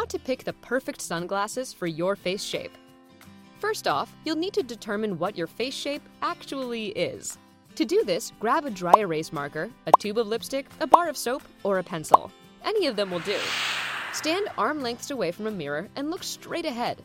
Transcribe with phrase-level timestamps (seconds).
[0.00, 2.72] How to pick the perfect sunglasses for your face shape.
[3.58, 7.36] First off, you'll need to determine what your face shape actually is.
[7.74, 11.18] To do this, grab a dry erase marker, a tube of lipstick, a bar of
[11.18, 12.32] soap, or a pencil.
[12.64, 13.36] Any of them will do.
[14.14, 17.04] Stand arm lengths away from a mirror and look straight ahead.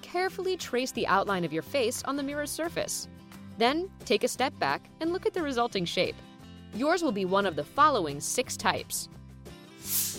[0.00, 3.08] Carefully trace the outline of your face on the mirror's surface.
[3.58, 6.14] Then, take a step back and look at the resulting shape.
[6.72, 9.08] Yours will be one of the following six types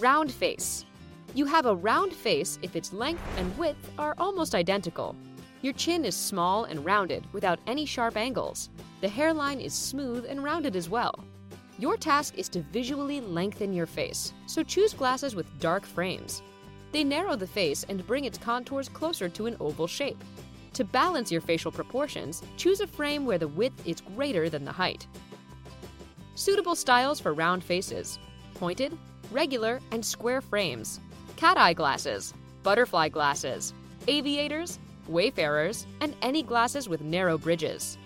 [0.00, 0.86] Round face.
[1.36, 5.14] You have a round face if its length and width are almost identical.
[5.60, 8.70] Your chin is small and rounded without any sharp angles.
[9.02, 11.22] The hairline is smooth and rounded as well.
[11.78, 16.40] Your task is to visually lengthen your face, so choose glasses with dark frames.
[16.90, 20.24] They narrow the face and bring its contours closer to an oval shape.
[20.72, 24.72] To balance your facial proportions, choose a frame where the width is greater than the
[24.72, 25.06] height.
[26.34, 28.18] Suitable styles for round faces
[28.54, 28.96] pointed,
[29.30, 30.98] regular, and square frames
[31.36, 33.74] cat eye glasses, butterfly glasses,
[34.08, 37.98] aviators, wayfarers, and any glasses with narrow bridges.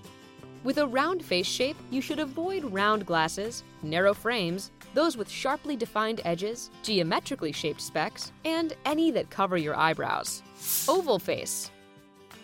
[0.64, 5.76] With a round face shape, you should avoid round glasses, narrow frames, those with sharply
[5.76, 10.42] defined edges, geometrically shaped specs, and any that cover your eyebrows.
[10.88, 11.70] Oval face.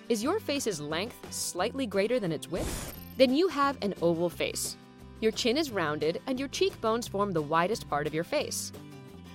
[0.08, 2.94] Is your face's length slightly greater than its width?
[3.16, 4.76] Then you have an oval face.
[5.20, 8.72] Your chin is rounded and your cheekbones form the widest part of your face.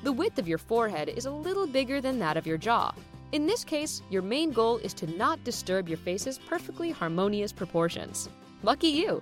[0.04, 2.92] The width of your forehead is a little bigger than that of your jaw.
[3.34, 8.28] In this case, your main goal is to not disturb your face's perfectly harmonious proportions.
[8.64, 9.22] Lucky you!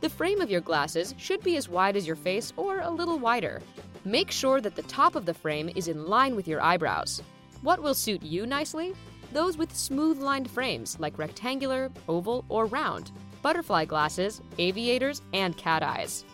[0.00, 3.18] The frame of your glasses should be as wide as your face or a little
[3.18, 3.60] wider.
[4.06, 7.22] Make sure that the top of the frame is in line with your eyebrows.
[7.60, 8.94] What will suit you nicely?
[9.34, 13.10] Those with smooth lined frames like rectangular, oval, or round,
[13.42, 16.24] butterfly glasses, aviators, and cat eyes.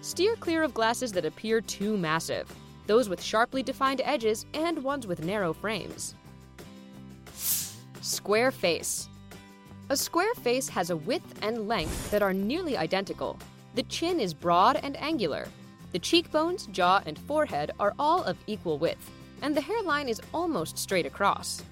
[0.00, 2.48] Steer clear of glasses that appear too massive
[2.86, 6.14] those with sharply defined edges and ones with narrow frames.
[8.00, 9.08] Square face.
[9.88, 13.38] A square face has a width and length that are nearly identical.
[13.74, 15.48] The chin is broad and angular.
[15.92, 19.10] The cheekbones, jaw, and forehead are all of equal width,
[19.42, 21.62] and the hairline is almost straight across.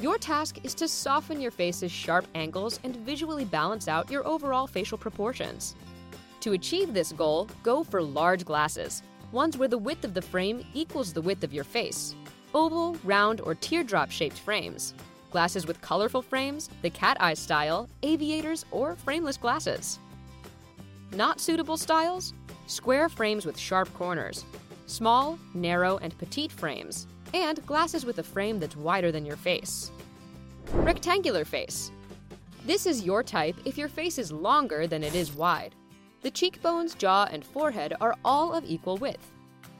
[0.00, 4.66] Your task is to soften your face's sharp angles and visually balance out your overall
[4.66, 5.76] facial proportions.
[6.40, 9.02] To achieve this goal, go for large glasses,
[9.34, 12.14] ones where the width of the frame equals the width of your face.
[12.54, 14.94] Oval, round, or teardrop shaped frames.
[15.30, 19.98] Glasses with colorful frames, the cat eye style, aviators, or frameless glasses.
[21.12, 22.32] Not suitable styles?
[22.66, 24.44] Square frames with sharp corners.
[24.86, 27.06] Small, narrow, and petite frames.
[27.34, 29.90] And glasses with a frame that's wider than your face.
[30.72, 31.90] Rectangular face.
[32.64, 35.74] This is your type if your face is longer than it is wide.
[36.24, 39.30] The cheekbones, jaw, and forehead are all of equal width.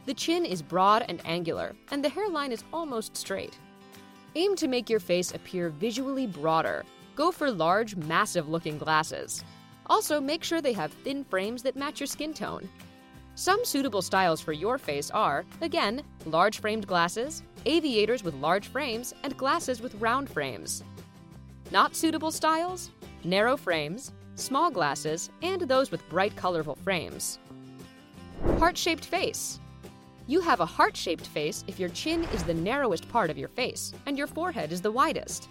[0.04, 3.58] The chin is broad and angular, and the hairline is almost straight.
[4.34, 6.84] Aim to make your face appear visually broader.
[7.16, 9.42] Go for large, massive looking glasses.
[9.86, 12.68] Also, make sure they have thin frames that match your skin tone.
[13.36, 19.14] Some suitable styles for your face are, again, large framed glasses, aviators with large frames,
[19.22, 20.84] and glasses with round frames.
[21.70, 22.90] Not suitable styles?
[23.24, 27.38] Narrow frames, small glasses, and those with bright colorful frames.
[28.58, 29.60] Heart shaped face.
[30.26, 33.48] You have a heart shaped face if your chin is the narrowest part of your
[33.48, 35.48] face and your forehead is the widest.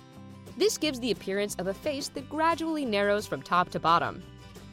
[0.57, 4.23] This gives the appearance of a face that gradually narrows from top to bottom.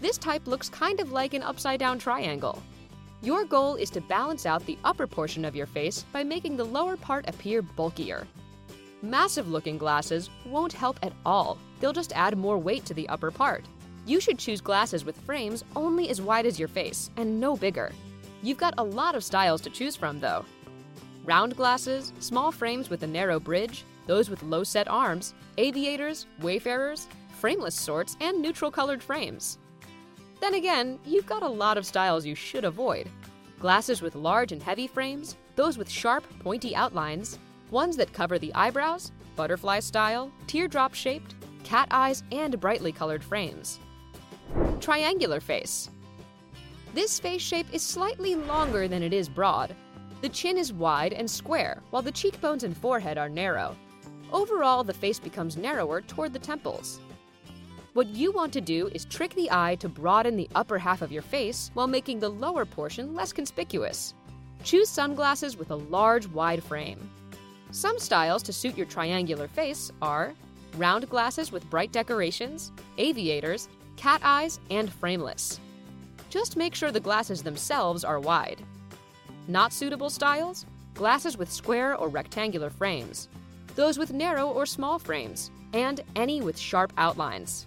[0.00, 2.62] This type looks kind of like an upside down triangle.
[3.22, 6.64] Your goal is to balance out the upper portion of your face by making the
[6.64, 8.26] lower part appear bulkier.
[9.02, 13.30] Massive looking glasses won't help at all, they'll just add more weight to the upper
[13.30, 13.64] part.
[14.06, 17.92] You should choose glasses with frames only as wide as your face and no bigger.
[18.42, 20.44] You've got a lot of styles to choose from, though.
[21.24, 27.06] Round glasses, small frames with a narrow bridge, those with low set arms, aviators, wayfarers,
[27.38, 29.58] frameless sorts, and neutral colored frames.
[30.40, 33.08] Then again, you've got a lot of styles you should avoid.
[33.60, 37.38] Glasses with large and heavy frames, those with sharp, pointy outlines,
[37.70, 43.78] ones that cover the eyebrows, butterfly style, teardrop shaped, cat eyes, and brightly colored frames
[44.80, 45.90] triangular face.
[46.94, 49.76] This face shape is slightly longer than it is broad.
[50.22, 53.76] The chin is wide and square, while the cheekbones and forehead are narrow.
[54.32, 57.00] Overall, the face becomes narrower toward the temples.
[57.92, 61.10] What you want to do is trick the eye to broaden the upper half of
[61.10, 64.14] your face while making the lower portion less conspicuous.
[64.62, 67.10] Choose sunglasses with a large, wide frame.
[67.72, 70.34] Some styles to suit your triangular face are
[70.76, 73.68] round glasses with bright decorations, aviators,
[74.00, 75.60] cat eyes, and frameless.
[76.30, 78.62] Just make sure the glasses themselves are wide.
[79.46, 80.64] Not suitable styles?
[80.94, 83.28] Glasses with square or rectangular frames,
[83.74, 87.66] those with narrow or small frames, and any with sharp outlines.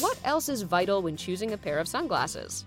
[0.00, 2.64] What else is vital when choosing a pair of sunglasses?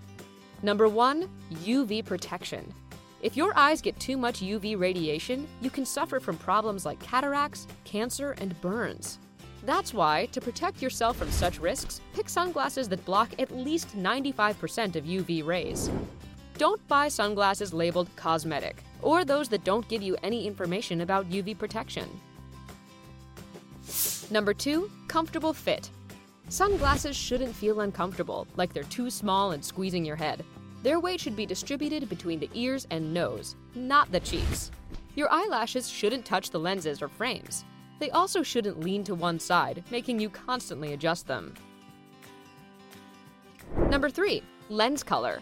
[0.62, 1.28] Number one,
[1.64, 2.72] UV protection.
[3.20, 7.66] If your eyes get too much UV radiation, you can suffer from problems like cataracts,
[7.84, 9.18] cancer, and burns.
[9.64, 14.96] That's why, to protect yourself from such risks, pick sunglasses that block at least 95%
[14.96, 15.90] of UV rays.
[16.58, 21.56] Don't buy sunglasses labeled cosmetic, or those that don't give you any information about UV
[21.56, 22.08] protection.
[24.30, 24.90] Number 2.
[25.08, 25.90] Comfortable fit.
[26.48, 30.44] Sunglasses shouldn't feel uncomfortable, like they're too small and squeezing your head.
[30.82, 34.72] Their weight should be distributed between the ears and nose, not the cheeks.
[35.14, 37.64] Your eyelashes shouldn't touch the lenses or frames.
[37.98, 41.54] They also shouldn't lean to one side, making you constantly adjust them.
[43.88, 44.42] Number 3.
[44.68, 45.40] Lens color.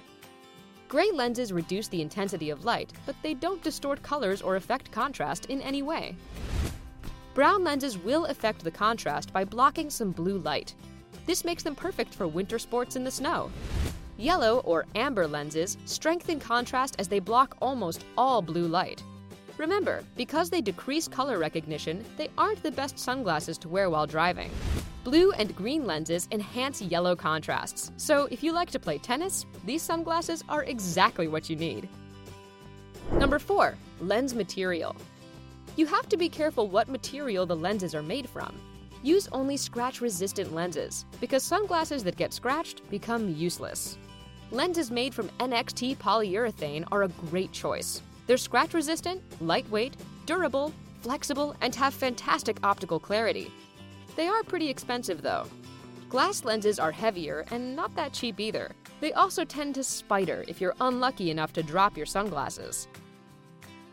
[0.89, 5.47] Gray lenses reduce the intensity of light, but they don't distort colors or affect contrast
[5.47, 6.17] in any way.
[7.33, 10.75] Brown lenses will affect the contrast by blocking some blue light.
[11.27, 13.53] This makes them perfect for winter sports in the snow.
[14.17, 19.03] Yellow or amber lenses strengthen contrast as they block almost all blue light.
[19.61, 24.51] Remember, because they decrease color recognition, they aren't the best sunglasses to wear while driving.
[25.05, 29.83] Blue and green lenses enhance yellow contrasts, so if you like to play tennis, these
[29.83, 31.91] sunglasses are exactly what you need.
[33.13, 33.77] Number 4.
[34.01, 34.97] Lens material.
[35.77, 38.59] You have to be careful what material the lenses are made from.
[39.03, 43.99] Use only scratch resistant lenses, because sunglasses that get scratched become useless.
[44.53, 48.01] Lenses made from NXT polyurethane are a great choice.
[48.31, 53.51] They're scratch resistant, lightweight, durable, flexible, and have fantastic optical clarity.
[54.15, 55.49] They are pretty expensive though.
[56.09, 58.71] Glass lenses are heavier and not that cheap either.
[59.01, 62.87] They also tend to spider if you're unlucky enough to drop your sunglasses.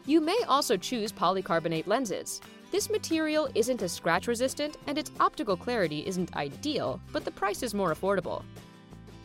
[0.06, 2.40] You may also choose polycarbonate lenses.
[2.70, 7.64] This material isn't as scratch resistant and its optical clarity isn't ideal, but the price
[7.64, 8.44] is more affordable.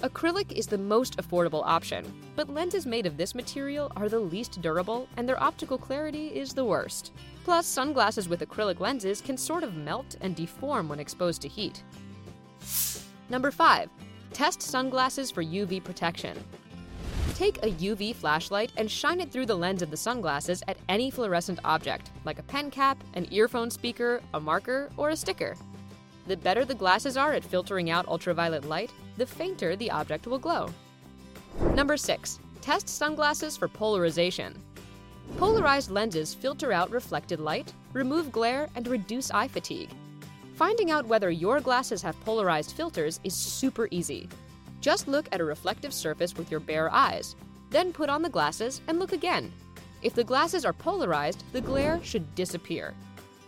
[0.02, 2.04] Acrylic is the most affordable option,
[2.34, 6.52] but lenses made of this material are the least durable and their optical clarity is
[6.52, 7.12] the worst.
[7.44, 11.84] Plus, sunglasses with acrylic lenses can sort of melt and deform when exposed to heat.
[13.28, 13.88] Number 5.
[14.32, 16.36] Test sunglasses for UV protection.
[17.34, 21.12] Take a UV flashlight and shine it through the lens of the sunglasses at any
[21.12, 25.54] fluorescent object, like a pen cap, an earphone speaker, a marker, or a sticker.
[26.26, 30.38] The better the glasses are at filtering out ultraviolet light, the fainter the object will
[30.38, 30.70] glow.
[31.74, 32.38] Number 6.
[32.60, 34.54] Test sunglasses for polarization.
[35.36, 39.90] Polarized lenses filter out reflected light, remove glare, and reduce eye fatigue.
[40.54, 44.28] Finding out whether your glasses have polarized filters is super easy.
[44.80, 47.34] Just look at a reflective surface with your bare eyes,
[47.70, 49.52] then put on the glasses and look again.
[50.02, 52.94] If the glasses are polarized, the glare should disappear.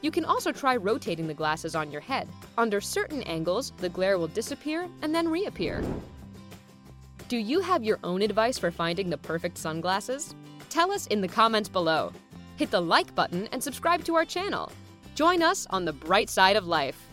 [0.04, 2.28] You can also try rotating the glasses on your head.
[2.58, 5.82] Under certain angles, the glare will disappear and then reappear.
[7.28, 10.34] Do you have your own advice for finding the perfect sunglasses?
[10.68, 12.12] Tell us in the comments below.
[12.56, 14.70] Hit the like button and subscribe to our channel.
[15.14, 17.03] Join us on the bright side of life.